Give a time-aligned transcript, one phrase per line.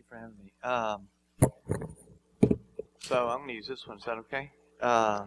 [0.00, 0.52] you for having me.
[0.62, 1.08] Um,
[3.00, 3.98] so I'm going to use this one.
[3.98, 4.50] Is that okay?
[4.80, 5.26] Uh,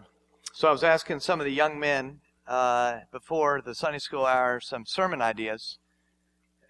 [0.53, 4.59] so I was asking some of the young men uh, before the Sunday school hour
[4.59, 5.77] some sermon ideas,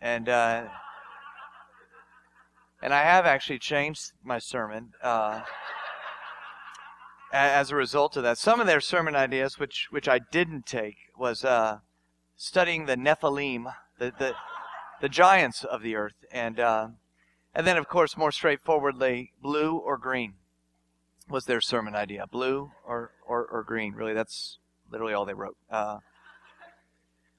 [0.01, 0.67] and uh,
[2.81, 5.41] and I have actually changed my sermon uh,
[7.31, 8.37] as a result of that.
[8.37, 11.79] Some of their sermon ideas, which which I didn't take, was uh,
[12.35, 14.35] studying the Nephilim, the the
[15.01, 16.87] the giants of the earth, and uh,
[17.53, 20.33] and then of course more straightforwardly, blue or green
[21.29, 22.25] was their sermon idea.
[22.27, 23.93] Blue or or, or green.
[23.93, 24.57] Really, that's
[24.91, 25.57] literally all they wrote.
[25.69, 25.99] Uh,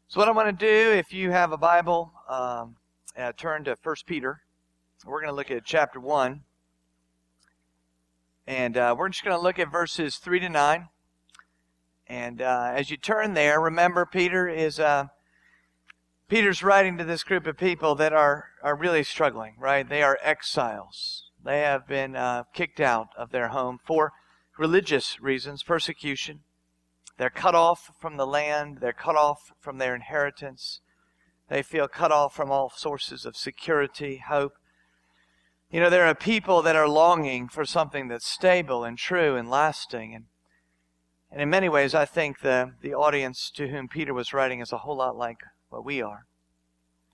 [0.08, 2.76] so what I want to do, if you have a Bible, um,
[3.16, 4.40] uh, turn to First Peter.
[5.04, 6.44] We're going to look at chapter one,
[8.46, 10.88] and uh, we're just going to look at verses three to nine.
[12.06, 15.08] And uh, as you turn there, remember Peter is uh,
[16.28, 19.88] Peter's writing to this group of people that are, are really struggling, right?
[19.88, 21.30] They are exiles.
[21.44, 24.12] They have been uh, kicked out of their home for
[24.58, 26.40] religious reasons, persecution.
[27.18, 30.80] They're cut off from the land, they're cut off from their inheritance.
[31.48, 34.54] They feel cut off from all sources of security, hope.
[35.70, 39.50] You know, there are people that are longing for something that's stable and true and
[39.50, 40.14] lasting.
[40.14, 40.24] And,
[41.30, 44.72] and in many ways, I think the, the audience to whom Peter was writing is
[44.72, 45.38] a whole lot like
[45.74, 46.26] what we are,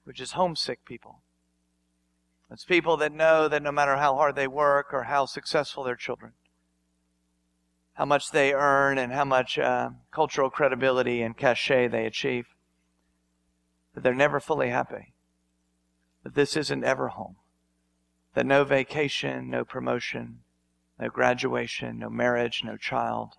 [0.05, 1.22] which is homesick people.
[2.50, 5.97] It's people that know that no matter how hard they work or how successful their
[5.97, 6.33] children,
[7.94, 12.48] how much they earn and how much uh, cultural credibility and cachet they achieve,
[13.94, 15.14] that they're never fully happy.
[16.22, 17.36] That this isn't ever home.
[18.34, 20.41] That no vacation, no promotion,
[20.98, 23.36] no graduation, no marriage, no child,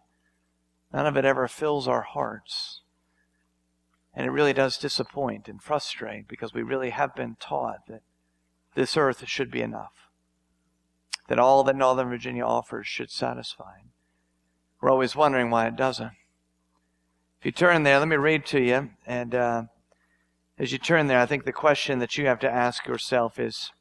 [0.92, 2.81] none of it ever fills our hearts.
[4.14, 8.02] And it really does disappoint and frustrate because we really have been taught that
[8.76, 10.10] this earth should be enough.
[11.28, 13.80] That all that Northern Virginia offers should satisfy.
[14.82, 16.12] We're always wondering why it doesn't.
[17.40, 18.90] If you turn there, let me read to you.
[19.06, 19.64] And uh,
[20.60, 23.72] as you turn there, I think the question that you have to ask yourself is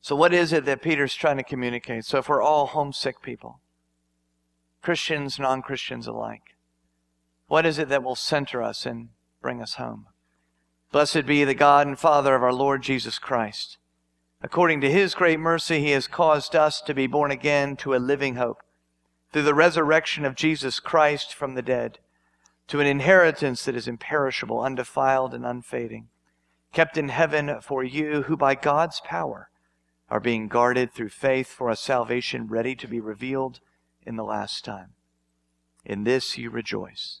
[0.00, 2.04] so, what is it that Peter's trying to communicate?
[2.04, 3.60] So, if we're all homesick people,
[4.80, 6.56] Christians, non Christians alike,
[7.48, 9.08] what is it that will center us and
[9.40, 10.06] bring us home?
[10.92, 13.78] Blessed be the God and Father of our Lord Jesus Christ.
[14.42, 17.96] According to his great mercy, he has caused us to be born again to a
[17.96, 18.62] living hope
[19.32, 21.98] through the resurrection of Jesus Christ from the dead,
[22.68, 26.08] to an inheritance that is imperishable, undefiled, and unfading,
[26.72, 29.50] kept in heaven for you, who by God's power
[30.10, 33.60] are being guarded through faith for a salvation ready to be revealed
[34.06, 34.90] in the last time.
[35.84, 37.20] In this you rejoice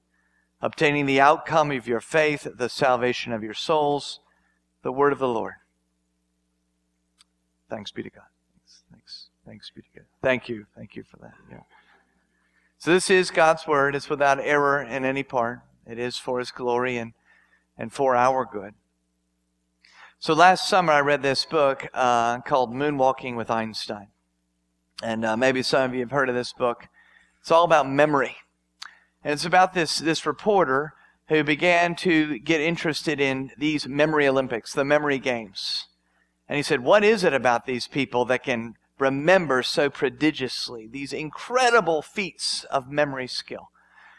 [0.61, 4.19] obtaining the outcome of your faith, the salvation of your souls,
[4.83, 5.55] the word of the Lord.
[7.69, 8.25] Thanks be to God.
[8.53, 10.05] Thanks, thanks, thanks be to God.
[10.21, 11.33] Thank you, thank you for that.
[11.49, 11.59] Yeah.
[12.77, 13.95] So this is God's word.
[13.95, 15.59] It's without error in any part.
[15.85, 17.13] It is for His glory and
[17.77, 18.73] and for our good.
[20.19, 24.07] So last summer I read this book uh, called Moonwalking with Einstein,
[25.01, 26.87] and uh, maybe some of you have heard of this book.
[27.39, 28.35] It's all about memory.
[29.23, 30.93] And it's about this, this reporter
[31.27, 35.87] who began to get interested in these memory Olympics, the memory games.
[36.49, 41.13] And he said, What is it about these people that can remember so prodigiously, these
[41.13, 43.69] incredible feats of memory skill?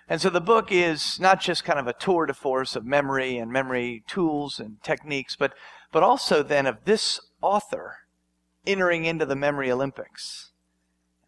[0.09, 3.37] And so the book is not just kind of a tour de force of memory
[3.37, 5.53] and memory tools and techniques, but,
[5.91, 7.99] but also then of this author
[8.67, 10.53] entering into the memory Olympics.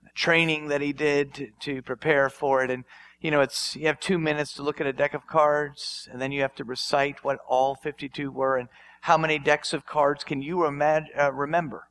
[0.02, 2.70] The training that he did to, to prepare for it.
[2.70, 2.84] And,
[3.24, 6.20] you know, it's you have two minutes to look at a deck of cards, and
[6.20, 8.68] then you have to recite what all 52 were, and
[9.00, 11.88] how many decks of cards can you uh, remember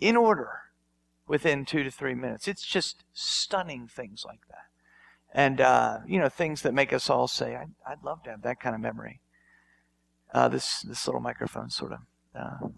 [0.00, 0.62] in order
[1.28, 2.48] within two to three minutes.
[2.48, 4.66] It's just stunning things like that,
[5.32, 8.42] and uh, you know, things that make us all say, I'd, "I'd, love to have
[8.42, 9.20] that kind of memory."
[10.32, 11.98] Uh, this this little microphone sort of.
[12.34, 12.68] Uh,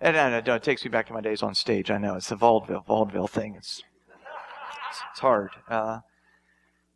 [0.00, 1.92] and, and, it takes me back to my days on stage.
[1.92, 3.54] I know it's the vaudeville vaudeville thing.
[3.54, 3.84] It's
[5.10, 5.50] it's hard.
[5.68, 6.00] Uh,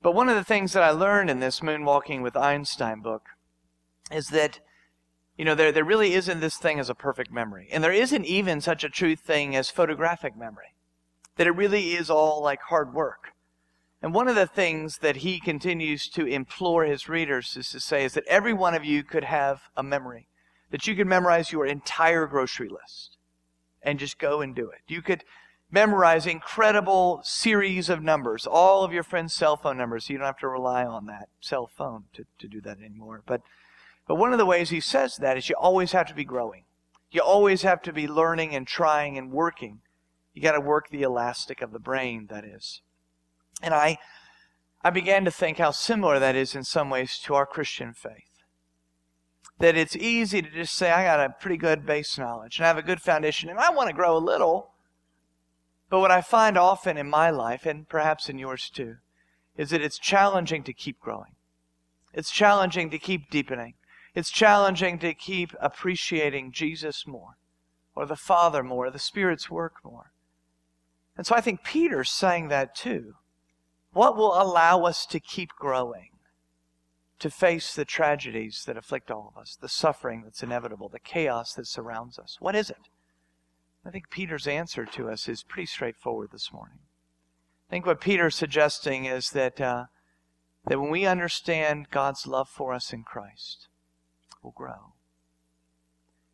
[0.02, 3.28] but one of the things that I learned in this Moonwalking with Einstein book
[4.10, 4.60] is that
[5.36, 7.68] You know, there, there really isn't this thing as a perfect memory.
[7.70, 10.74] And there isn't even such a true thing as photographic memory.
[11.36, 13.34] That it really is all like hard work.
[14.02, 18.04] And one of the things that he continues to implore his readers is to say
[18.04, 20.26] is that every one of you could have a memory.
[20.70, 23.16] That you could memorize your entire grocery list
[23.80, 24.82] and just go and do it.
[24.88, 25.22] You could
[25.70, 30.06] memorize incredible series of numbers, all of your friends' cell phone numbers.
[30.06, 33.22] So You don't have to rely on that cell phone to, to do that anymore.
[33.26, 33.42] But,
[34.06, 36.64] but one of the ways he says that is you always have to be growing.
[37.10, 39.80] You always have to be learning and trying and working.
[40.34, 42.82] You got to work the elastic of the brain, that is.
[43.62, 43.98] And I,
[44.82, 48.24] I began to think how similar that is in some ways to our Christian faith.
[49.58, 52.68] That it's easy to just say, I got a pretty good base knowledge and I
[52.68, 54.70] have a good foundation and I want to grow a little.
[55.90, 58.96] But what I find often in my life, and perhaps in yours too,
[59.56, 61.34] is that it's challenging to keep growing.
[62.12, 63.74] It's challenging to keep deepening.
[64.14, 67.36] It's challenging to keep appreciating Jesus more,
[67.94, 70.12] or the Father more, or the Spirit's work more.
[71.16, 73.14] And so I think Peter's saying that too.
[73.92, 76.10] What will allow us to keep growing?
[77.20, 81.52] To face the tragedies that afflict all of us, the suffering that's inevitable, the chaos
[81.54, 82.36] that surrounds us?
[82.38, 82.88] What is it?
[83.88, 86.80] I think Peter's answer to us is pretty straightforward this morning.
[87.68, 89.84] I think what Peter's suggesting is that, uh,
[90.66, 93.68] that when we understand God's love for us in Christ,
[94.42, 94.92] we'll grow.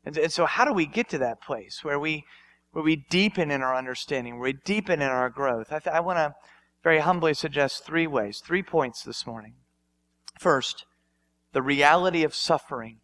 [0.04, 2.24] And, and so, how do we get to that place where we,
[2.72, 5.72] where we deepen in our understanding, where we deepen in our growth?
[5.72, 6.34] I, th- I want to
[6.82, 9.54] very humbly suggest three ways, three points this morning.
[10.40, 10.86] First,
[11.52, 12.98] the reality of suffering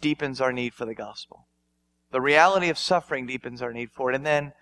[0.00, 1.48] deepens our need for the gospel.
[2.10, 4.14] The reality of suffering deepens our need for it.
[4.14, 4.52] And then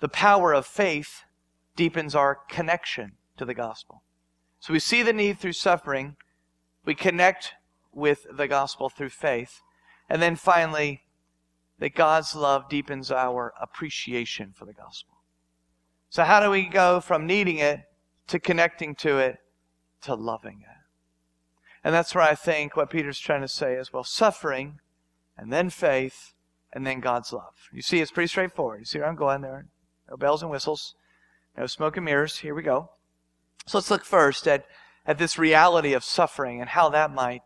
[0.00, 1.22] the power of faith
[1.76, 4.02] deepens our connection to the gospel.
[4.60, 6.16] So we see the need through suffering.
[6.84, 7.52] We connect
[7.92, 9.60] with the gospel through faith.
[10.08, 11.02] And then finally,
[11.78, 15.16] that God's love deepens our appreciation for the gospel.
[16.10, 17.80] So how do we go from needing it
[18.28, 19.38] to connecting to it
[20.02, 20.76] to loving it?
[21.82, 24.78] And that's where I think what Peter's trying to say is, well, suffering
[25.36, 26.34] and then faith
[26.72, 27.54] and then God's love.
[27.72, 28.80] You see, it's pretty straightforward.
[28.80, 29.66] You see where I'm going there?
[30.08, 30.94] No bells and whistles,
[31.56, 32.38] no smoke and mirrors.
[32.38, 32.90] Here we go.
[33.66, 34.64] So let's look first at,
[35.06, 37.42] at this reality of suffering and how that might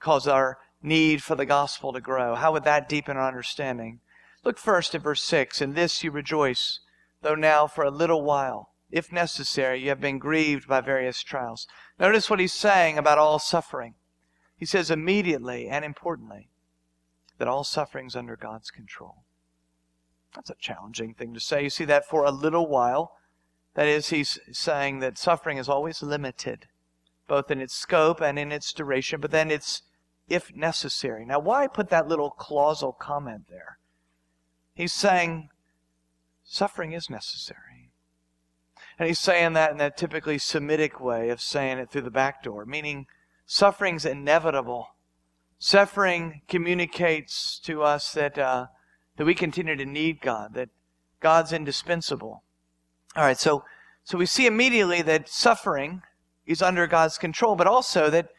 [0.00, 2.34] cause our need for the gospel to grow.
[2.34, 4.00] How would that deepen our understanding?
[4.44, 5.60] Look first at verse 6.
[5.60, 6.80] In this you rejoice,
[7.20, 11.66] though now for a little while, if necessary, you have been grieved by various trials.
[11.98, 13.94] Notice what he's saying about all suffering.
[14.56, 16.48] He says immediately and importantly,
[17.38, 19.24] that all suffering's under God's control.
[20.34, 21.64] That's a challenging thing to say.
[21.64, 23.16] You see that for a little while.
[23.74, 26.66] That is, he's saying that suffering is always limited,
[27.26, 29.82] both in its scope and in its duration, but then it's
[30.28, 31.24] if necessary.
[31.24, 33.78] Now, why put that little clausal comment there?
[34.74, 35.48] He's saying
[36.44, 37.90] suffering is necessary.
[38.98, 42.42] And he's saying that in that typically Semitic way of saying it through the back
[42.42, 43.06] door, meaning
[43.46, 44.91] suffering's inevitable
[45.64, 48.66] Suffering communicates to us that, uh,
[49.16, 50.70] that we continue to need God, that
[51.20, 52.42] God's indispensable.
[53.14, 53.62] All right, so,
[54.02, 56.02] so we see immediately that suffering
[56.46, 58.30] is under God's control, but also that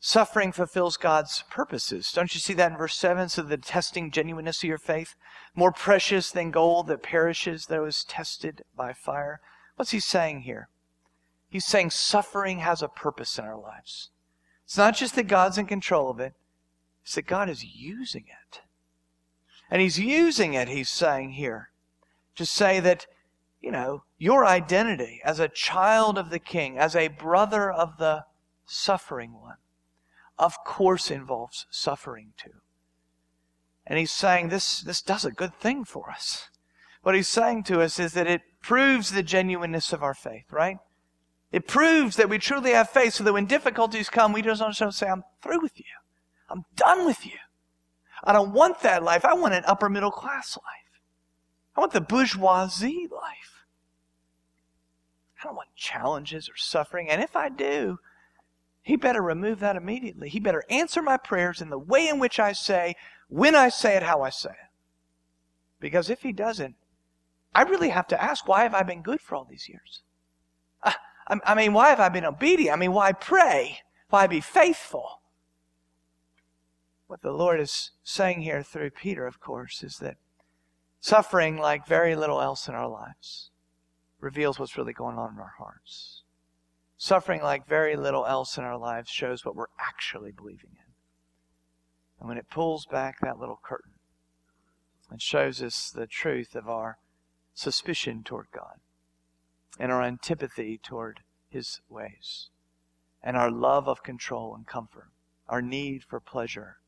[0.00, 2.10] suffering fulfills God's purposes.
[2.12, 3.28] Don't you see that in verse 7?
[3.28, 5.16] So the testing genuineness of your faith,
[5.54, 9.42] more precious than gold that perishes, though is tested by fire.
[9.76, 10.70] What's he saying here?
[11.46, 14.08] He's saying suffering has a purpose in our lives.
[14.64, 16.32] It's not just that God's in control of it,
[17.12, 18.60] that God is using it.
[19.70, 21.70] And He's using it, He's saying here,
[22.36, 23.06] to say that,
[23.60, 28.24] you know, your identity as a child of the King, as a brother of the
[28.66, 29.56] suffering one,
[30.38, 32.60] of course involves suffering too.
[33.86, 36.48] And He's saying this, this does a good thing for us.
[37.02, 40.78] What He's saying to us is that it proves the genuineness of our faith, right?
[41.52, 44.92] It proves that we truly have faith so that when difficulties come, we just don't
[44.92, 45.84] say, I'm through with you.
[46.48, 47.38] I'm done with you.
[48.22, 49.24] I don't want that life.
[49.24, 51.00] I want an upper middle class life.
[51.76, 53.64] I want the bourgeoisie life.
[55.40, 57.10] I don't want challenges or suffering.
[57.10, 57.98] And if I do,
[58.82, 60.28] he better remove that immediately.
[60.28, 62.96] He better answer my prayers in the way in which I say,
[63.28, 64.70] when I say it, how I say it.
[65.80, 66.76] Because if he doesn't,
[67.54, 70.02] I really have to ask, why have I been good for all these years?
[70.82, 70.98] Ah,
[71.28, 72.74] I, I mean, why have I been obedient?
[72.74, 73.78] I mean, why pray?
[74.10, 75.20] Why be faithful?
[77.06, 80.16] What the Lord is saying here through Peter, of course, is that
[81.00, 83.50] suffering, like very little else in our lives,
[84.20, 86.22] reveals what's really going on in our hearts.
[86.96, 90.92] Suffering, like very little else in our lives, shows what we're actually believing in.
[92.18, 93.92] And when it pulls back that little curtain
[95.10, 96.98] and shows us the truth of our
[97.52, 98.80] suspicion toward God
[99.78, 101.20] and our antipathy toward
[101.50, 102.48] His ways
[103.22, 105.10] and our love of control and comfort,
[105.48, 106.78] our need for pleasure.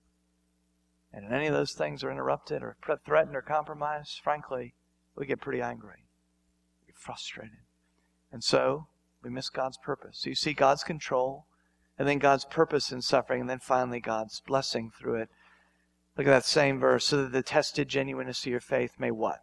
[1.12, 4.74] And if any of those things are interrupted or threatened or compromised, frankly,
[5.16, 6.04] we get pretty angry.
[6.82, 7.58] We get frustrated.
[8.30, 8.88] And so
[9.22, 10.18] we miss God's purpose.
[10.18, 11.46] So you see God's control,
[11.98, 15.30] and then God's purpose in suffering, and then finally God's blessing through it.
[16.16, 17.06] Look at that same verse.
[17.06, 19.42] So that the tested genuineness of your faith may what?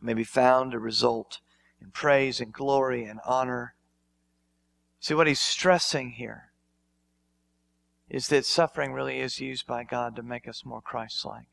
[0.00, 1.40] May be found a result
[1.80, 3.74] in praise and glory and honor.
[5.00, 6.45] See what he's stressing here
[8.08, 11.48] is that suffering really is used by God to make us more Christ like,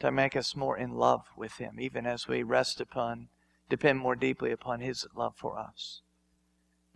[0.00, 3.28] to make us more in love with Him, even as we rest upon,
[3.68, 6.00] depend more deeply upon His love for us.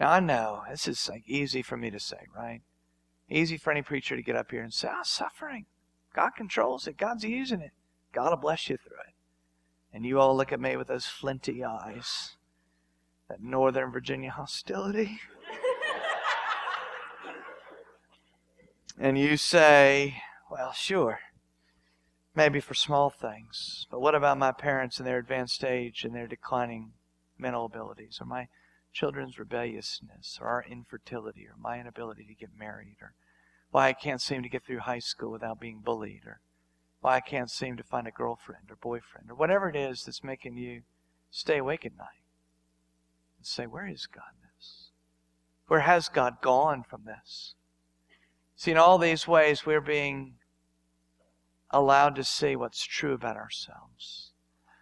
[0.00, 2.62] Now, I know this is like easy for me to say, right?
[3.30, 5.66] Easy for any preacher to get up here and say, oh, suffering.
[6.14, 6.96] God controls it.
[6.96, 7.72] God's using it.
[8.12, 9.14] God will bless you through it.
[9.92, 12.36] And you all look at me with those flinty eyes,
[13.28, 15.20] that Northern Virginia hostility.
[18.98, 21.18] and you say, well, sure,
[22.34, 26.26] maybe for small things, but what about my parents in their advanced age and their
[26.26, 26.92] declining
[27.38, 28.48] mental abilities, or my
[28.92, 33.14] children's rebelliousness, or our infertility, or my inability to get married, or
[33.70, 36.40] why I can't seem to get through high school without being bullied, or
[37.00, 40.22] why I can't seem to find a girlfriend or boyfriend, or whatever it is that's
[40.22, 40.82] making you
[41.30, 42.22] stay awake at night
[43.36, 44.90] and say, Where is God in this?
[45.66, 47.54] Where has God gone from this?
[48.64, 50.36] See, in all these ways, we're being
[51.68, 54.32] allowed to see what's true about ourselves.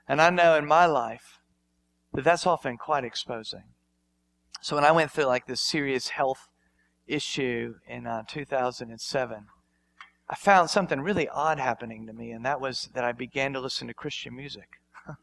[0.07, 1.41] And I know in my life
[2.15, 3.65] that that's often quite exposing.
[4.61, 6.49] So when I went through like this serious health
[7.09, 9.47] issue in uh, 2007,
[10.29, 13.61] I found something really odd happening to me, and that was that I began to
[13.61, 14.79] listen to Christian music.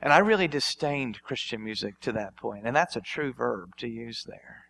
[0.00, 3.86] and I really disdained Christian music to that point, and that's a true verb to
[3.86, 4.64] use there.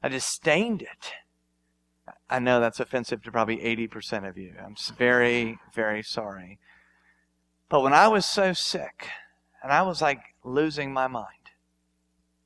[0.00, 1.12] I disdained it.
[2.28, 4.54] I know that's offensive to probably 80% of you.
[4.64, 6.58] I'm very, very sorry.
[7.68, 9.08] But when I was so sick,
[9.62, 11.26] and I was like losing my mind,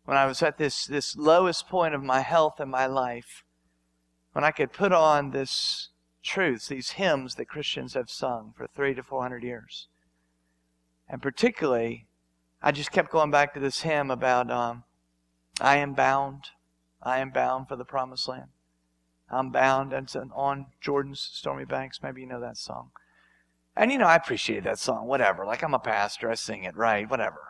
[0.04, 3.44] when I was at this, this lowest point of my health and my life,
[4.32, 5.90] when I could put on this
[6.22, 9.88] truths, these hymns that Christians have sung for three to four hundred years.
[11.08, 12.06] And particularly,
[12.62, 14.84] I just kept going back to this hymn about um,
[15.60, 16.46] I am bound,
[17.02, 18.48] I am bound for the promised land.
[19.30, 22.02] I'm bound and on Jordan's stormy banks.
[22.02, 22.90] Maybe you know that song.
[23.76, 25.44] And you know, I appreciate that song, whatever.
[25.44, 27.08] Like I'm a pastor, I sing it, right?
[27.08, 27.40] Whatever.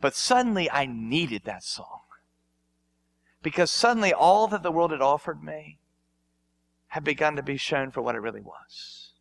[0.00, 2.00] But suddenly I needed that song.
[3.42, 5.78] Because suddenly all that the world had offered me
[6.88, 9.12] had begun to be shown for what it really was.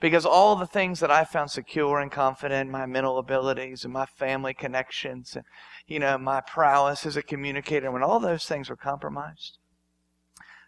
[0.00, 4.04] Because all the things that I found secure and confident, my mental abilities and my
[4.04, 5.44] family connections and,
[5.86, 9.58] you know, my prowess as a communicator, when all those things were compromised,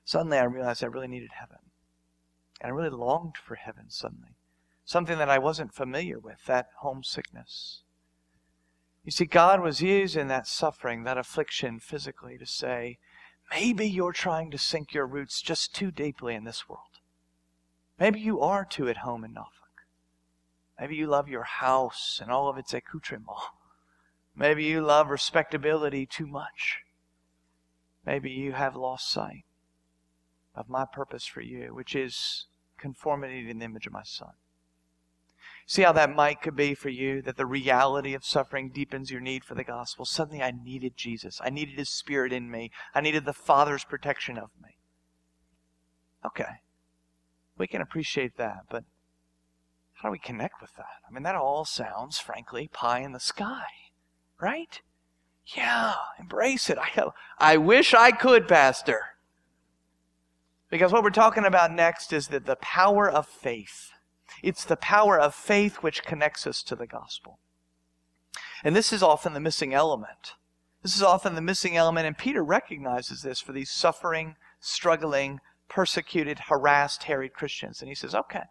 [0.05, 1.59] suddenly I realized I really needed heaven.
[2.61, 4.37] And I really longed for heaven suddenly.
[4.85, 7.83] Something that I wasn't familiar with, that homesickness.
[9.05, 12.99] You see, God was using that suffering, that affliction physically to say,
[13.51, 17.01] maybe you're trying to sink your roots just too deeply in this world.
[17.99, 19.53] Maybe you are too at home in Norfolk.
[20.79, 23.31] Maybe you love your house and all of its accoutrements.
[24.37, 26.81] Maybe you love respectability too much.
[28.05, 29.45] Maybe you have lost sight
[30.55, 32.47] of my purpose for you, which is
[32.79, 34.33] conformity to the image of my Son.
[35.67, 39.21] See how that might could be for you, that the reality of suffering deepens your
[39.21, 40.05] need for the gospel.
[40.05, 41.41] Suddenly I needed Jesus.
[41.43, 42.71] I needed His Spirit in me.
[42.95, 44.77] I needed the Father's protection of me.
[46.25, 46.61] Okay.
[47.57, 48.85] We can appreciate that, but
[49.95, 51.01] how do we connect with that?
[51.09, 53.65] I mean, that all sounds, frankly, pie in the sky,
[54.39, 54.81] right?
[55.57, 56.79] Yeah, embrace it.
[56.79, 59.14] I, I wish I could, Pastor.
[60.71, 63.91] Because what we're talking about next is that the power of faith.
[64.43, 67.39] It's the power of faith which connects us to the gospel.
[68.63, 70.35] And this is often the missing element.
[70.83, 76.39] This is often the missing element, and Peter recognizes this for these suffering, struggling, persecuted,
[76.49, 77.81] harassed, harried Christians.
[77.81, 78.43] And he says, okay,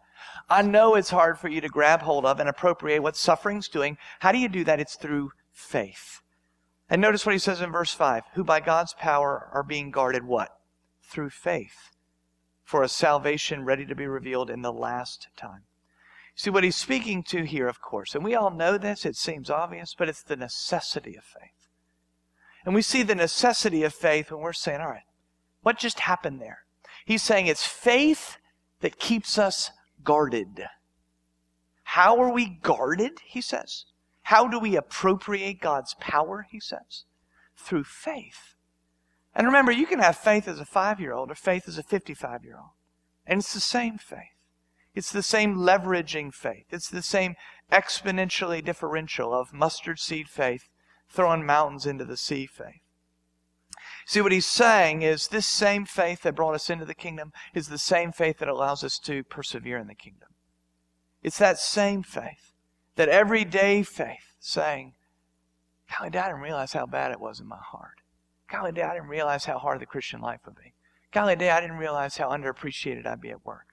[0.48, 3.98] I know it's hard for you to grab hold of and appropriate what suffering's doing.
[4.20, 4.80] How do you do that?
[4.80, 6.20] It's through faith.
[6.90, 10.24] And notice what he says in verse 5 who by God's power are being guarded
[10.24, 10.50] what?
[11.02, 11.93] Through faith
[12.64, 15.62] for a salvation ready to be revealed in the last time.
[16.34, 19.50] See what he's speaking to here, of course, and we all know this, it seems
[19.50, 21.68] obvious, but it's the necessity of faith.
[22.64, 25.02] And we see the necessity of faith when we're saying, all right,
[25.62, 26.60] what just happened there?
[27.04, 28.38] He's saying it's faith
[28.80, 29.70] that keeps us
[30.02, 30.66] guarded.
[31.84, 33.84] How are we guarded, he says?
[34.22, 37.04] How do we appropriate God's power, he says?
[37.56, 38.53] Through faith.
[39.34, 41.82] And remember, you can have faith as a five year old or faith as a
[41.82, 42.70] 55 year old.
[43.26, 44.34] And it's the same faith.
[44.94, 46.66] It's the same leveraging faith.
[46.70, 47.34] It's the same
[47.72, 50.68] exponentially differential of mustard seed faith
[51.08, 52.80] throwing mountains into the sea faith.
[54.06, 57.68] See, what he's saying is this same faith that brought us into the kingdom is
[57.68, 60.28] the same faith that allows us to persevere in the kingdom.
[61.22, 62.52] It's that same faith,
[62.96, 64.94] that everyday faith, saying,
[65.90, 68.00] Golly, I didn't realize how bad it was in my heart.
[68.54, 70.74] Golly, day, I didn't realize how hard the Christian life would be.
[71.12, 73.66] Golly, day, I didn't realize how underappreciated I'd be at work.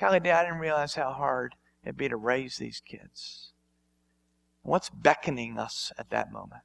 [0.00, 3.52] Golly, day, I didn't realize how hard it'd be to raise these kids.
[4.62, 6.62] What's beckoning us at that moment?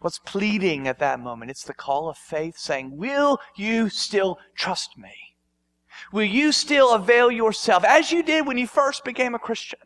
[0.00, 1.50] What's pleading at that moment?
[1.50, 5.36] It's the call of faith saying, Will you still trust me?
[6.12, 9.80] Will you still avail yourself as you did when you first became a Christian?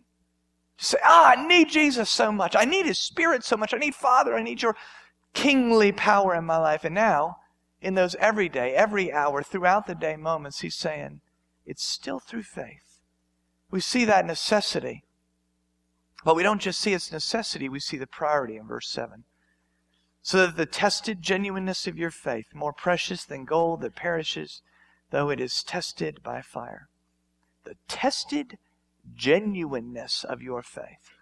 [0.78, 2.54] To say, Ah, I need Jesus so much.
[2.54, 3.74] I need His Spirit so much.
[3.74, 4.36] I need Father.
[4.36, 4.76] I need your
[5.34, 6.84] kingly power in my life.
[6.84, 7.36] And now,
[7.80, 11.20] in those every day, every hour, throughout the day moments, He's saying,
[11.64, 13.00] It's still through faith.
[13.70, 15.04] We see that necessity.
[16.24, 19.24] But we don't just see its necessity, we see the priority in verse 7
[20.22, 24.62] so that the tested genuineness of your faith, more precious than gold that perishes,
[25.10, 26.88] though it is tested by fire.
[27.64, 28.58] The tested
[29.14, 31.14] genuineness of your faith.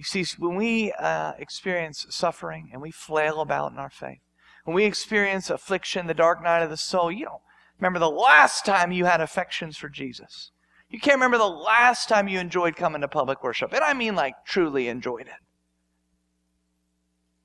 [0.00, 4.22] You see, when we uh, experience suffering and we flail about in our faith,
[4.64, 7.42] when we experience affliction, the dark night of the soul, you don't
[7.78, 10.52] remember the last time you had affections for Jesus.
[10.88, 13.74] You can't remember the last time you enjoyed coming to public worship.
[13.74, 15.44] And I mean like truly enjoyed it.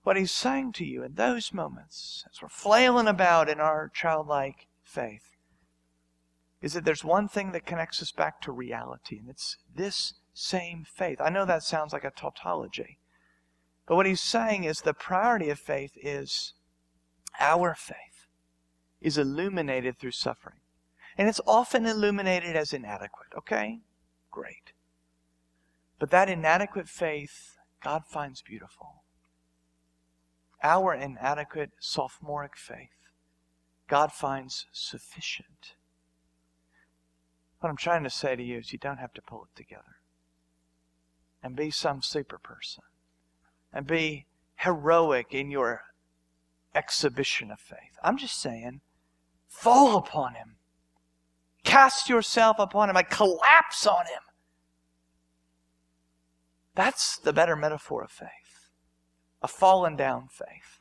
[0.04, 4.68] What he's saying to you in those moments, as we're flailing about in our childlike
[4.82, 5.36] faith,
[6.62, 10.86] is that there's one thing that connects us back to reality, and it's this same
[10.86, 11.20] faith.
[11.20, 13.00] I know that sounds like a tautology,
[13.88, 16.54] but what he's saying is the priority of faith is
[17.40, 18.28] our faith
[19.02, 20.60] is illuminated through suffering.
[21.18, 23.80] And it's often illuminated as inadequate, okay?
[24.30, 24.74] Great.
[25.98, 29.06] But that inadequate faith, God finds beautiful
[30.66, 32.90] our inadequate sophomoric faith,
[33.88, 35.76] God finds sufficient.
[37.60, 39.95] What I'm trying to say to you is you don't have to pull it together
[41.46, 42.84] and be some super person
[43.72, 45.84] and be heroic in your
[46.74, 48.00] exhibition of faith.
[48.04, 48.82] I'm just saying,
[49.48, 50.56] fall upon Him.
[51.64, 52.98] Cast yourself upon Him.
[52.98, 54.24] I collapse on Him.
[56.74, 58.30] That's the better metaphor of faith
[59.44, 60.80] a fallen down faith,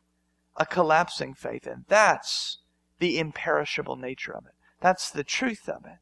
[0.57, 1.66] a collapsing faith.
[1.66, 2.61] And that's
[3.00, 4.55] the imperishable nature of it.
[4.81, 5.98] That's the truth of it.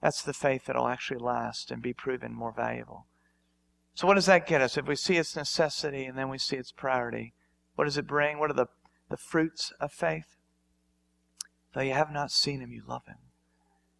[0.00, 3.06] That's the faith that'll actually last and be proven more valuable.
[3.94, 4.76] So, what does that get us?
[4.76, 7.32] If we see its necessity and then we see its priority,
[7.76, 8.38] what does it bring?
[8.38, 8.66] What are the,
[9.08, 10.36] the fruits of faith?
[11.74, 13.18] Though you have not seen him, you love him.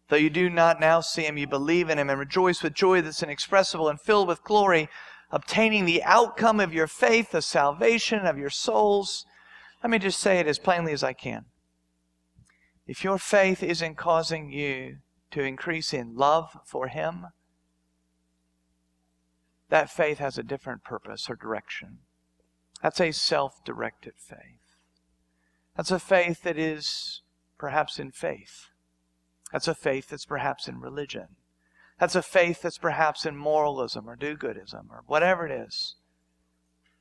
[0.09, 3.01] Though you do not now see him, you believe in him and rejoice with joy
[3.01, 4.87] that's inexpressible and filled with glory,
[5.31, 9.25] obtaining the outcome of your faith, the salvation of your souls.
[9.81, 11.45] Let me just say it as plainly as I can.
[12.85, 14.97] If your faith isn't causing you
[15.31, 17.27] to increase in love for Him,
[19.69, 21.99] that faith has a different purpose or direction.
[22.81, 24.77] That's a self directed faith.
[25.75, 27.21] That's a faith that is
[27.57, 28.69] perhaps in faith.
[29.51, 31.27] That's a faith that's perhaps in religion.
[31.99, 35.95] That's a faith that's perhaps in moralism or do goodism or whatever it is.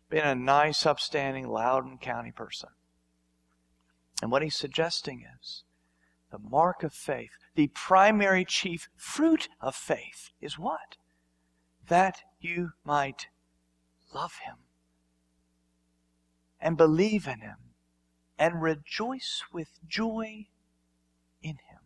[0.09, 2.71] Being a nice, upstanding Loudoun County person.
[4.23, 5.65] And what he's suggesting is
[6.31, 10.97] the mark of faith, the primary chief fruit of faith is what?
[11.89, 13.29] That you might
[14.13, 14.57] love him
[16.61, 17.57] and believe in him
[18.39, 20.47] and rejoice with joy
[21.43, 21.81] in him.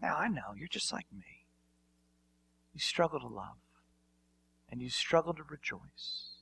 [0.00, 1.46] Now, I know you're just like me.
[2.74, 3.56] You struggle to love.
[4.70, 6.40] And you struggle to rejoice.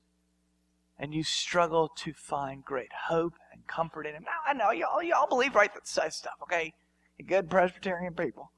[0.99, 4.25] And you struggle to find great hope and comfort in Him.
[4.25, 6.75] Now, I know y'all, y'all believe right that side stuff, okay?
[7.19, 8.53] you good Presbyterian people.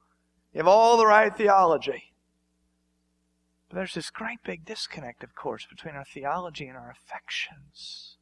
[0.52, 2.13] You have all the right theology.
[3.74, 8.18] But there's this great big disconnect, of course, between our theology and our affections.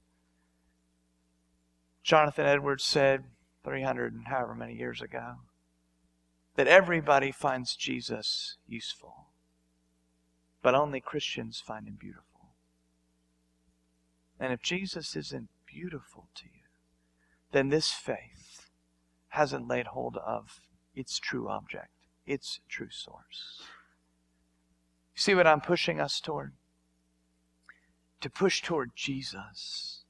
[2.03, 3.25] Jonathan Edwards said
[3.62, 5.41] 300 and however many years ago
[6.57, 9.27] that everybody finds Jesus useful
[10.62, 12.55] but only Christians find him beautiful.
[14.41, 16.62] And if Jesus isn't beautiful to you,
[17.51, 18.71] then this faith
[19.29, 20.62] hasn't laid hold of
[20.95, 21.91] its true object,
[22.27, 23.61] its true source.
[25.23, 26.53] See what I'm pushing us toward?
[28.23, 30.03] To push toward Jesus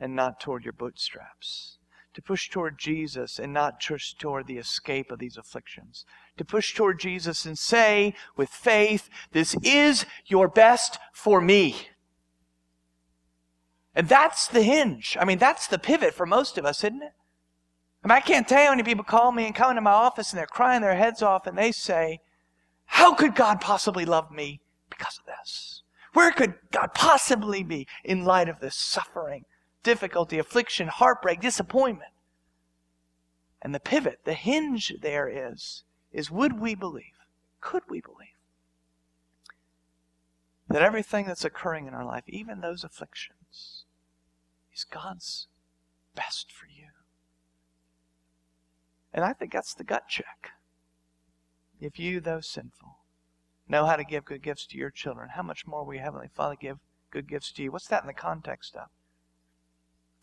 [0.00, 1.78] and not toward your bootstraps.
[2.14, 6.04] To push toward Jesus and not toward the escape of these afflictions.
[6.38, 11.76] To push toward Jesus and say with faith, This is your best for me.
[13.94, 15.16] And that's the hinge.
[15.20, 17.12] I mean, that's the pivot for most of us, isn't it?
[18.02, 19.92] I mean, I can't tell you how many people call me and come into my
[19.92, 22.18] office and they're crying their heads off and they say,
[22.88, 25.82] How could God possibly love me because of this?
[26.14, 29.44] Where could God possibly be in light of this suffering,
[29.82, 32.12] difficulty, affliction, heartbreak, disappointment?
[33.60, 37.04] And the pivot, the hinge there is, is would we believe?
[37.60, 38.28] Could we believe?
[40.68, 43.84] That everything that's occurring in our life, even those afflictions,
[44.74, 45.46] is God's
[46.14, 46.88] best for you.
[49.12, 50.52] And I think that's the gut check.
[51.80, 52.98] If you, though sinful,
[53.68, 56.30] know how to give good gifts to your children, how much more will your Heavenly
[56.34, 56.78] Father give
[57.10, 57.70] good gifts to you?
[57.70, 58.88] What's that in the context of?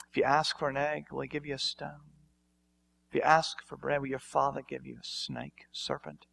[0.09, 2.11] If you ask for an egg, will He give you a stone?
[3.09, 6.25] If you ask for bread, will your Father give you a snake, serpent?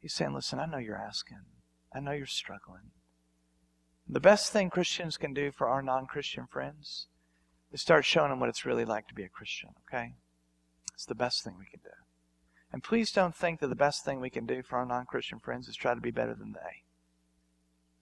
[0.00, 1.38] He's saying, Listen, I know you're asking.
[1.94, 2.90] I know you're struggling.
[4.08, 7.06] The best thing Christians can do for our non Christian friends
[7.72, 10.14] is start showing them what it's really like to be a Christian, okay?
[10.94, 12.07] It's the best thing we can do.
[12.72, 15.38] And please don't think that the best thing we can do for our non Christian
[15.38, 16.82] friends is try to be better than they.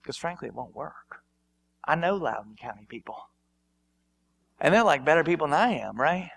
[0.01, 1.23] Because frankly, it won't work.
[1.85, 3.29] I know Loudoun County people.
[4.59, 6.31] And they're like better people than I am, right?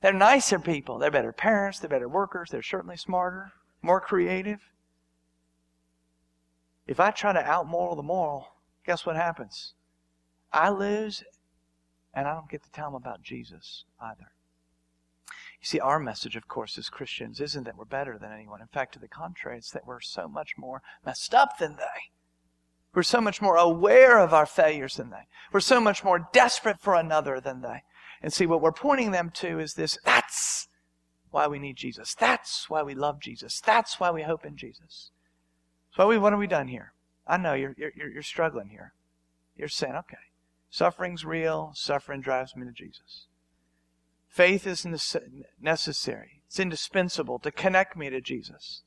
[0.00, 0.98] They're nicer people.
[0.98, 1.78] They're better parents.
[1.78, 2.50] They're better workers.
[2.50, 4.60] They're certainly smarter, more creative.
[6.86, 8.48] If I try to outmoral the moral,
[8.84, 9.72] guess what happens?
[10.52, 11.24] I lose,
[12.12, 14.32] and I don't get to tell them about Jesus either.
[15.64, 18.60] You see, our message, of course, as Christians isn't that we're better than anyone.
[18.60, 22.12] In fact, to the contrary, it's that we're so much more messed up than they.
[22.92, 25.26] We're so much more aware of our failures than they.
[25.54, 27.82] We're so much more desperate for another than they.
[28.20, 30.68] And see, what we're pointing them to is this that's
[31.30, 32.14] why we need Jesus.
[32.14, 33.62] That's why we love Jesus.
[33.64, 35.12] That's why we hope in Jesus.
[35.96, 36.92] So, what have we done here?
[37.26, 38.92] I know you're, you're, you're struggling here.
[39.56, 40.18] You're saying, okay,
[40.68, 43.28] suffering's real, suffering drives me to Jesus.
[44.34, 44.84] Faith is
[45.60, 48.82] necessary, it's indispensable to connect me to Jesus.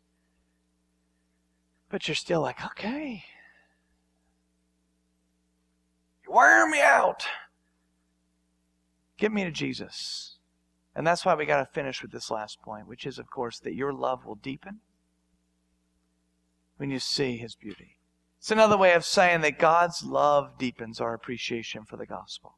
[1.90, 3.24] But you're still like, okay.
[6.26, 7.26] You wear me out.
[9.18, 10.36] Get me to Jesus.
[10.94, 13.58] And that's why we got to finish with this last point, which is, of course,
[13.60, 14.82] that your love will deepen
[16.76, 17.96] when you see his beauty.
[18.38, 22.58] It's another way of saying that God's love deepens our appreciation for the gospel.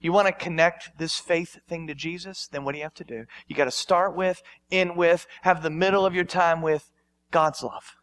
[0.00, 2.46] You want to connect this faith thing to Jesus?
[2.46, 3.24] Then what do you have to do?
[3.46, 6.90] You got to start with, end with, have the middle of your time with
[7.30, 7.96] God's love.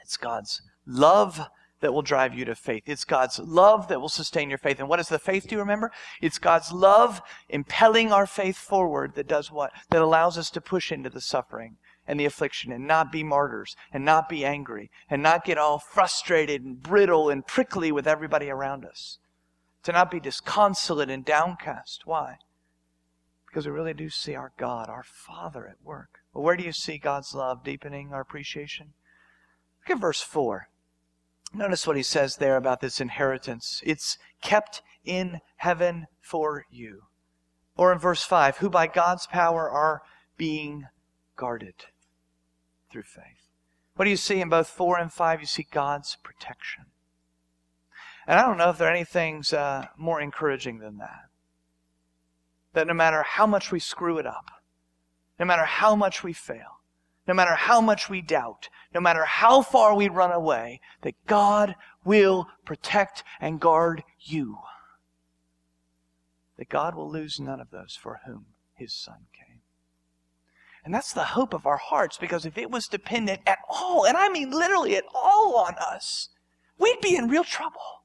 [0.00, 1.48] It's God's love
[1.80, 2.84] that will drive you to faith.
[2.86, 4.78] It's God's love that will sustain your faith.
[4.78, 5.90] And what does the faith do, you remember?
[6.20, 9.72] It's God's love impelling our faith forward that does what?
[9.90, 13.76] That allows us to push into the suffering and the affliction and not be martyrs
[13.92, 18.48] and not be angry and not get all frustrated and brittle and prickly with everybody
[18.48, 19.18] around us
[19.82, 22.02] to not be disconsolate and downcast.
[22.04, 22.38] Why?
[23.46, 26.20] Because we really do see our God, our Father at work.
[26.32, 28.94] Well, where do you see God's love deepening our appreciation?
[29.80, 30.68] Look at verse 4.
[31.54, 33.82] Notice what he says there about this inheritance.
[33.84, 37.02] It's kept in heaven for you.
[37.76, 40.02] Or in verse 5, who by God's power are
[40.36, 40.86] being
[41.36, 41.74] guarded
[42.90, 43.48] through faith.
[43.96, 45.40] What do you see in both 4 and 5?
[45.40, 46.84] You see God's protection.
[48.26, 51.28] And I don't know if there are any things uh, more encouraging than that.
[52.72, 54.50] That no matter how much we screw it up,
[55.38, 56.80] no matter how much we fail,
[57.26, 61.74] no matter how much we doubt, no matter how far we run away, that God
[62.04, 64.58] will protect and guard you.
[66.58, 69.60] That God will lose none of those for whom his Son came.
[70.84, 74.16] And that's the hope of our hearts because if it was dependent at all, and
[74.16, 76.28] I mean literally at all on us,
[76.78, 78.01] we'd be in real trouble.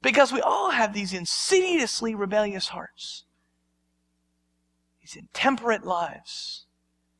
[0.00, 3.24] Because we all have these insidiously rebellious hearts,
[5.00, 6.66] these intemperate lives,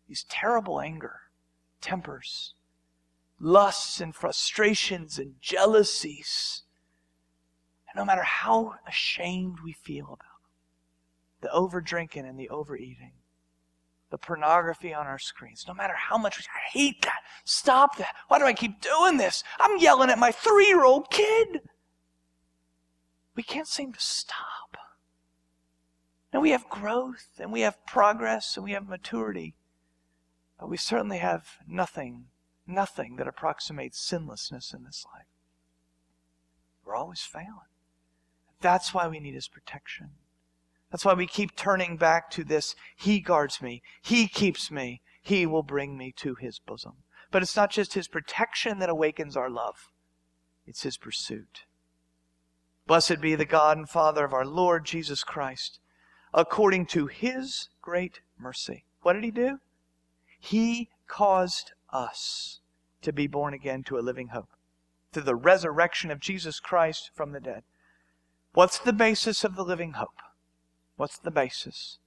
[0.06, 1.20] these terrible anger,
[1.80, 2.54] tempers,
[3.40, 6.62] lusts and frustrations and jealousies.
[7.88, 10.28] And no matter how ashamed we feel about them,
[11.40, 13.12] the over drinking and the overeating,
[14.10, 18.14] the pornography on our screens, no matter how much we I hate that, stop that.
[18.28, 19.42] Why do I keep doing this?
[19.58, 21.60] I'm yelling at my three year old kid
[23.38, 24.76] we can't seem to stop.
[26.34, 29.54] Now we have growth and we have progress and we have maturity.
[30.58, 32.24] But we certainly have nothing,
[32.66, 35.28] nothing that approximates sinlessness in this life.
[36.84, 37.70] We're always failing.
[38.60, 40.10] That's why we need His protection.
[40.90, 45.46] That's why we keep turning back to this He guards me, He keeps me, He
[45.46, 47.04] will bring me to His bosom.
[47.30, 49.92] But it's not just His protection that awakens our love,
[50.66, 51.66] it's His pursuit.
[52.88, 55.78] Blessed be the God and Father of our Lord Jesus Christ.
[56.32, 58.86] According to His great mercy.
[59.02, 59.60] What did He do?
[60.40, 62.60] He caused us
[63.02, 64.48] to be born again to a living hope
[65.12, 67.62] through the resurrection of Jesus Christ from the dead.
[68.54, 70.22] What's the basis of the living hope?
[70.96, 71.98] What's the basis?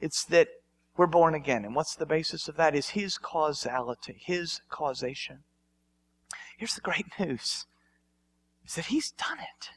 [0.00, 0.48] It's that
[0.96, 1.64] we're born again.
[1.64, 2.74] And what's the basis of that?
[2.74, 5.44] Is His causality, His causation.
[6.58, 7.66] Here's the great news
[8.66, 9.70] is that He's done it.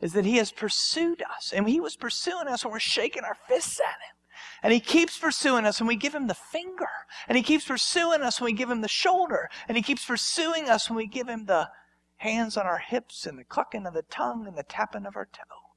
[0.00, 1.52] Is that He has pursued us.
[1.52, 4.18] And He was pursuing us when we're shaking our fists at Him.
[4.62, 6.88] And he keeps pursuing us and we give him the finger.
[7.28, 9.48] And he keeps pursuing us when we give him the shoulder.
[9.68, 11.70] And he keeps pursuing us when we give him the
[12.16, 15.26] hands on our hips and the clucking of the tongue and the tapping of our
[15.26, 15.74] toe.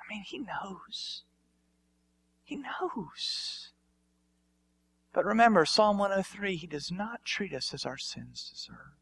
[0.00, 1.22] I mean, he knows.
[2.42, 3.70] He knows.
[5.12, 8.98] But remember, Psalm 103, he does not treat us as our sins deserve.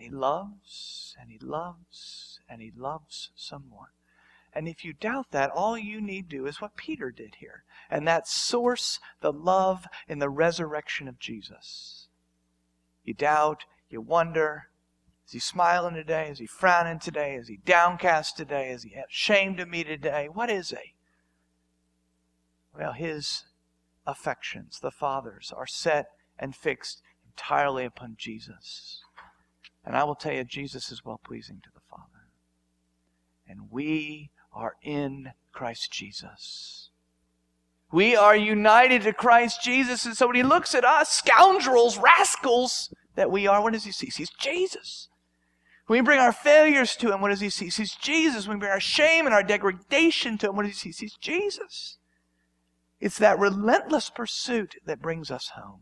[0.00, 3.88] He loves and he loves and he loves someone.
[4.52, 7.64] And if you doubt that, all you need do is what Peter did here.
[7.88, 12.08] And that source the love in the resurrection of Jesus.
[13.04, 14.68] You doubt, you wonder,
[15.26, 16.28] is he smiling today?
[16.28, 17.34] Is he frowning today?
[17.34, 18.70] Is he downcast today?
[18.70, 20.28] Is he ashamed of me today?
[20.32, 20.94] What is he?
[22.76, 23.44] Well, his
[24.06, 26.06] affections, the Father's, are set
[26.38, 29.02] and fixed entirely upon Jesus.
[29.84, 32.28] And I will tell you, Jesus is well pleasing to the Father.
[33.48, 36.90] And we are in Christ Jesus.
[37.92, 40.06] We are united to Christ Jesus.
[40.06, 43.92] And so when he looks at us, scoundrels, rascals that we are, what does he
[43.92, 44.06] see?
[44.06, 45.08] He sees Jesus.
[45.86, 47.64] When we bring our failures to him, what does he see?
[47.64, 48.46] He sees Jesus.
[48.46, 51.04] When we bring our shame and our degradation to him, what does he see?
[51.06, 51.98] He sees Jesus.
[53.00, 55.80] It's that relentless pursuit that brings us home.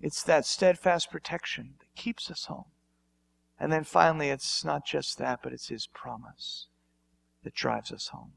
[0.00, 2.64] It's that steadfast protection keeps us home.
[3.58, 6.66] And then finally, it's not just that, but it's his promise
[7.44, 8.32] that drives us home.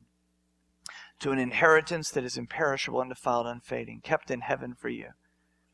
[1.21, 5.11] To an inheritance that is imperishable, undefiled, unfading, kept in heaven for you,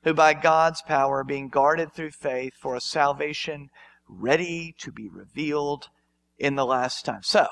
[0.04, 3.72] who by God's power, are being guarded through faith for a salvation
[4.08, 5.90] ready to be revealed
[6.38, 7.24] in the last time.
[7.24, 7.48] So,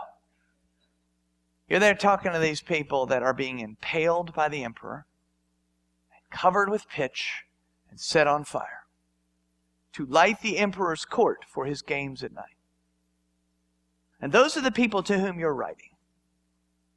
[1.68, 5.08] you're there talking to these people that are being impaled by the emperor,
[6.12, 7.44] and covered with pitch,
[7.90, 8.77] and set on fire
[9.98, 12.56] to light the emperor's court for his games at night.
[14.22, 15.90] And those are the people to whom you're writing.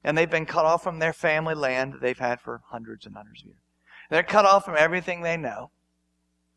[0.05, 3.17] And they've been cut off from their family land that they've had for hundreds and
[3.17, 3.63] hundreds of years.
[4.11, 5.71] They're cut off from everything they know.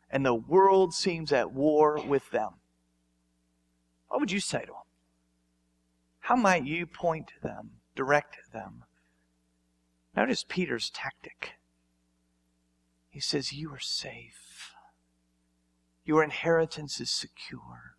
[0.10, 2.56] And the world seems at war with them.
[4.10, 4.76] What would you say to them?
[6.20, 8.84] How might you point them, direct them?
[10.14, 11.54] Notice Peter's tactic.
[13.10, 14.43] He says, You are safe.
[16.06, 17.96] Your inheritance is secure.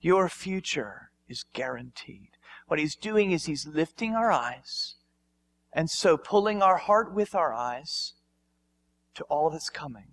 [0.00, 2.30] Your future is guaranteed.
[2.66, 4.96] What he's doing is he's lifting our eyes
[5.72, 8.14] and so pulling our heart with our eyes
[9.14, 10.08] to all that's coming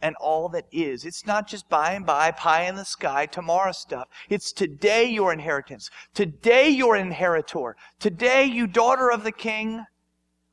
[0.00, 1.04] and all that is.
[1.04, 4.08] It's not just by and by, pie in the sky, tomorrow stuff.
[4.28, 5.90] It's today your inheritance.
[6.12, 7.76] Today your inheritor.
[7.98, 9.84] Today you daughter of the king.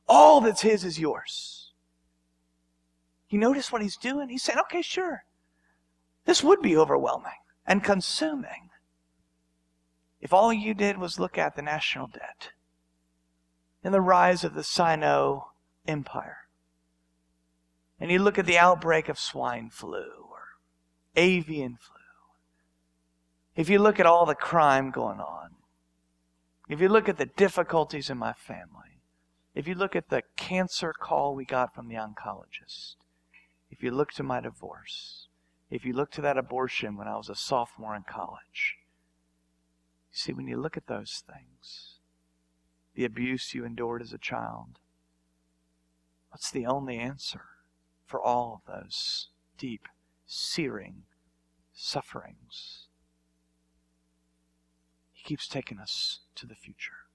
[0.07, 1.73] All that's his is yours.
[3.29, 4.29] You notice what he's doing?
[4.29, 5.23] He's saying, okay, sure.
[6.25, 7.31] This would be overwhelming
[7.65, 8.69] and consuming.
[10.19, 12.51] If all you did was look at the national debt
[13.83, 15.51] and the rise of the Sino
[15.87, 16.47] Empire,
[17.99, 20.57] and you look at the outbreak of swine flu or
[21.15, 21.95] avian flu,
[23.55, 25.55] if you look at all the crime going on,
[26.69, 29.01] if you look at the difficulties in my family,
[29.53, 32.95] if you look at the cancer call we got from the oncologist,
[33.69, 35.27] if you look to my divorce,
[35.71, 38.75] if you look to that abortion when I was a sophomore in college,
[40.11, 41.95] you see, when you look at those things,
[42.93, 44.79] the abuse you endured as a child,
[46.29, 47.43] what's the only answer
[48.05, 49.87] for all of those deep,
[50.27, 51.03] searing
[51.73, 52.87] sufferings?
[55.13, 57.05] He keeps taking us to the future.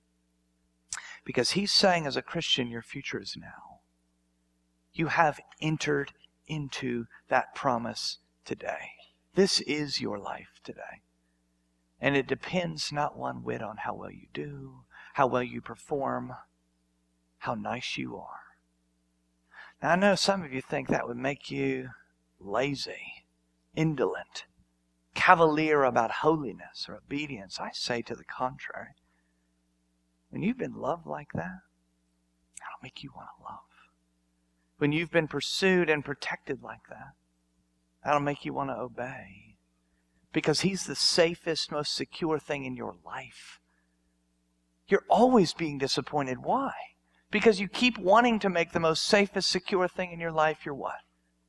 [1.27, 3.81] Because he's saying, as a Christian, your future is now.
[4.95, 6.12] You have entered
[6.47, 8.93] into that promise today.
[9.35, 11.03] This is your life today.
[12.01, 16.33] And it depends not one whit on how well you do, how well you perform,
[17.39, 18.41] how nice you are.
[19.83, 21.91] Now, I know some of you think that would make you
[22.41, 23.25] lazy,
[23.75, 24.47] indolent,
[25.15, 27.59] cavalier about holiness or obedience.
[27.61, 28.95] I say to the contrary.
[30.31, 31.61] When you've been loved like that,
[32.59, 33.61] that'll make you want to love.
[34.79, 37.15] When you've been pursued and protected like that,
[38.07, 39.57] that'll make you want to obey.
[40.33, 43.59] Because He's the safest, most secure thing in your life.
[44.87, 46.38] You're always being disappointed.
[46.45, 46.73] Why?
[47.33, 50.77] Because you keep wanting to make the most safest, secure thing in your life your
[50.77, 51.01] what?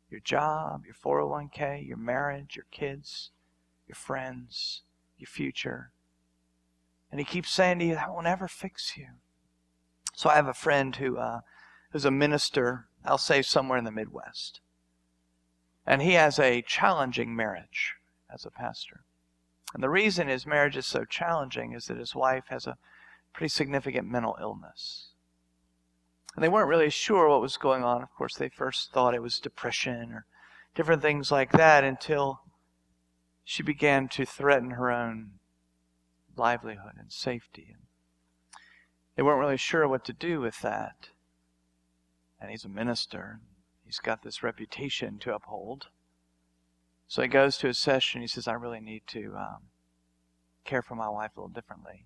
[0.10, 3.30] Your job, your 401k, your marriage, your kids,
[3.88, 4.82] your friends,
[5.20, 5.92] your future.
[7.12, 9.10] And he keeps saying to you, that won't ever fix you.
[10.16, 11.42] So I have a friend who uh,
[11.92, 14.62] who's a minister, I'll say somewhere in the Midwest.
[15.88, 17.96] And he has a challenging marriage
[18.32, 19.06] as a pastor.
[19.74, 22.78] And the reason his marriage is so challenging is that his wife has a
[23.34, 25.10] pretty significant mental illness.
[26.36, 28.04] And they weren't really sure what was going on.
[28.04, 30.26] Of course, they first thought it was depression or
[30.76, 32.42] different things like that until
[33.44, 35.32] she began to threaten her own
[36.36, 37.68] livelihood and safety.
[37.70, 37.84] And
[39.16, 41.10] they weren't really sure what to do with that.
[42.40, 43.40] And he's a minister.
[43.88, 45.88] He's got this reputation to uphold.
[47.08, 48.20] So he goes to a session.
[48.22, 49.58] He says, I really need to um,
[50.66, 52.06] care for my wife a little differently.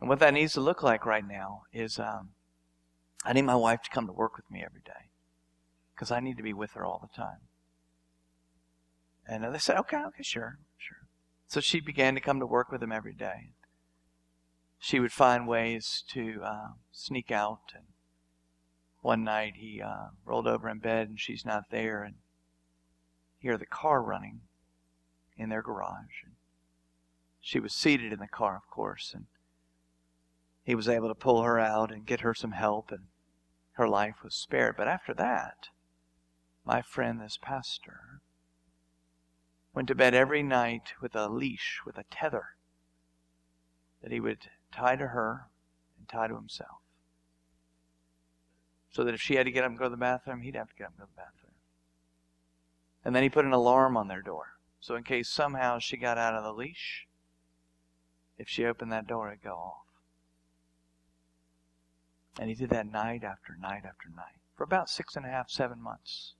[0.00, 2.30] And what that needs to look like right now is um,
[3.24, 5.10] I need my wife to come to work with me every day
[5.94, 7.40] because I need to be with her all the time.
[9.26, 11.08] And they said, okay, okay, sure, sure.
[11.48, 13.50] So she began to come to work with him every day.
[14.78, 17.72] She would find ways to uh, sneak out.
[17.74, 17.84] And
[19.00, 22.16] one night he uh, rolled over in bed and she's not there, and
[23.38, 24.40] hear the car running
[25.36, 26.22] in their garage.
[26.24, 26.34] And
[27.40, 29.26] she was seated in the car, of course, and
[30.64, 33.04] he was able to pull her out and get her some help, and
[33.72, 34.76] her life was spared.
[34.76, 35.68] But after that,
[36.64, 38.20] my friend, this pastor,
[39.72, 42.56] went to bed every night with a leash, with a tether
[44.02, 45.46] that he would tie to her
[45.96, 46.80] and tie to himself.
[48.98, 50.70] So that if she had to get up and go to the bathroom, he'd have
[50.70, 51.52] to get up and go to the bathroom.
[53.04, 54.58] And then he put an alarm on their door.
[54.80, 57.06] So in case somehow she got out of the leash,
[58.38, 59.86] if she opened that door, it'd go off.
[62.40, 65.48] And he did that night after night after night for about six and a half,
[65.48, 66.34] seven months.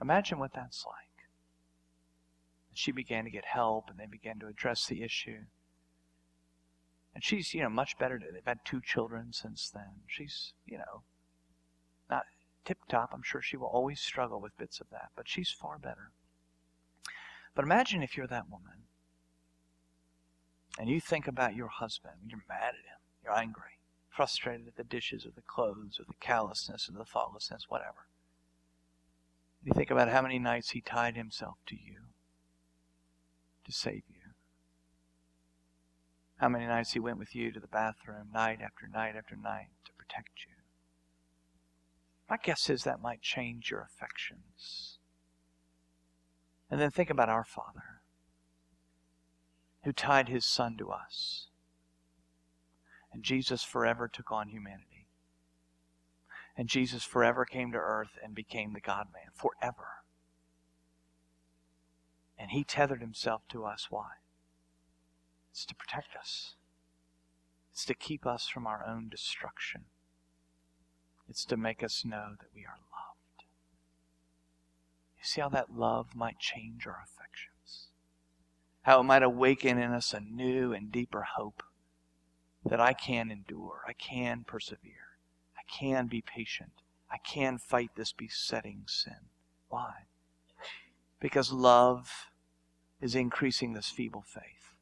[0.00, 1.26] Imagine what that's like.
[2.70, 5.46] And she began to get help and they began to address the issue.
[7.12, 8.20] And she's, you know, much better.
[8.20, 10.02] They've had two children since then.
[10.06, 11.02] She's, you know,
[12.66, 13.10] tip top.
[13.14, 16.10] I'm sure she will always struggle with bits of that, but she's far better.
[17.54, 18.84] But imagine if you're that woman
[20.78, 23.76] and you think about your husband, you're mad at him, you're angry
[24.16, 28.08] frustrated at the dishes or the clothes or the callousness or the thoughtlessness, whatever.
[29.62, 31.98] You think about how many nights he tied himself to you
[33.66, 34.32] to save you.
[36.38, 39.68] How many nights he went with you to the bathroom night after night after night
[39.84, 40.55] to protect you.
[42.28, 44.98] My guess is that might change your affections.
[46.70, 48.00] And then think about our Father
[49.84, 51.46] who tied his Son to us
[53.16, 55.08] and Jesus forever took on humanity.
[56.54, 59.30] And Jesus forever came to earth and became the God man.
[59.32, 60.02] Forever.
[62.38, 63.86] And he tethered himself to us.
[63.88, 64.16] Why?
[65.50, 66.56] It's to protect us.
[67.72, 69.86] It's to keep us from our own destruction.
[71.28, 73.44] It's to make us know that we are loved.
[75.18, 77.88] You see how that love might change our affections?
[78.82, 81.62] How it might awaken in us a new and deeper hope
[82.64, 85.18] that I can endure, I can persevere,
[85.56, 89.30] I can be patient, I can fight this besetting sin.
[89.68, 90.06] Why?
[91.20, 92.30] Because love
[93.00, 94.74] is increasing this feeble faith.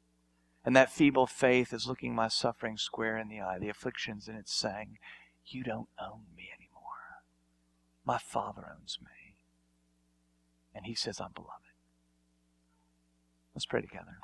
[0.64, 4.38] And that feeble faith is looking my suffering square in the eye, the afflictions, and
[4.38, 4.98] it's saying,
[5.46, 7.22] You don't own me anymore.
[8.04, 9.36] My Father owns me.
[10.74, 11.50] And He says, I'm beloved.
[13.54, 14.18] Let's pray together.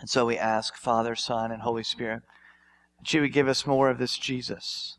[0.00, 2.22] And so we ask, Father, Son, and Holy Spirit,
[2.98, 4.96] that you would give us more of this Jesus,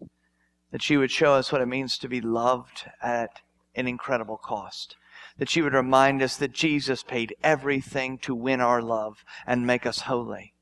[0.71, 3.41] that you would show us what it means to be loved at
[3.75, 4.95] an incredible cost,
[5.37, 9.85] that you would remind us that Jesus paid everything to win our love and make
[9.85, 10.53] us holy,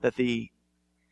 [0.00, 0.50] that the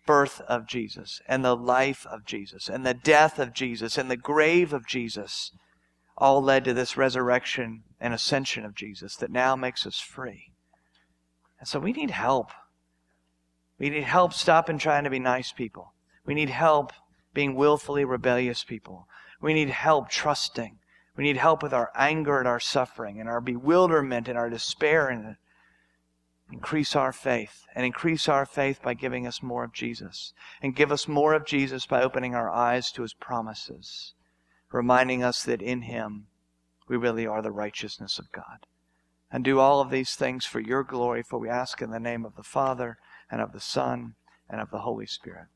[0.06, 4.16] birth of Jesus and the life of Jesus and the death of Jesus and the
[4.16, 5.52] grave of Jesus
[6.16, 10.52] all led to this resurrection and ascension of Jesus that now makes us free.
[11.58, 12.50] And so we need help
[13.82, 15.92] we need help stopping trying to be nice people.
[16.24, 16.92] We need help
[17.34, 19.08] being willfully rebellious people.
[19.40, 20.78] We need help trusting.
[21.16, 25.08] We need help with our anger and our suffering and our bewilderment and our despair
[25.08, 25.34] and
[26.52, 30.92] increase our faith and increase our faith by giving us more of Jesus and give
[30.92, 34.14] us more of Jesus by opening our eyes to his promises,
[34.70, 36.26] reminding us that in him
[36.88, 38.66] we really are the righteousness of God.
[39.30, 42.26] And do all of these things for your glory, for we ask in the name
[42.26, 42.98] of the Father
[43.30, 44.14] and of the Son
[44.50, 45.46] and of the Holy Spirit.